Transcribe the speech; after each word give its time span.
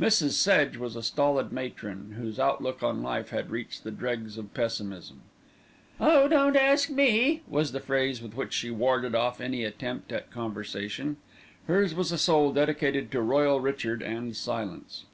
Mrs. 0.00 0.30
Sedge 0.32 0.76
was 0.76 0.96
a 0.96 1.04
stolid 1.04 1.52
matron, 1.52 2.16
whose 2.18 2.40
outlook 2.40 2.82
on 2.82 3.00
life 3.00 3.30
had 3.30 3.52
reached 3.52 3.84
the 3.84 3.92
dregs 3.92 4.36
of 4.36 4.52
pessimism. 4.52 5.20
"Oh! 6.00 6.26
don't 6.26 6.56
ask 6.56 6.90
me," 6.90 7.42
was 7.46 7.70
the 7.70 7.78
phrase 7.78 8.20
with 8.20 8.34
which 8.34 8.52
she 8.52 8.72
warded 8.72 9.14
off 9.14 9.40
any 9.40 9.62
attempt 9.62 10.10
at 10.10 10.32
conversation. 10.32 11.16
Hers 11.68 11.94
was 11.94 12.10
a 12.10 12.18
soul 12.18 12.52
dedicated 12.52 13.12
to 13.12 13.20
Royal 13.22 13.60
Richard 13.60 14.02
and 14.02 14.34
silence. 14.34 15.04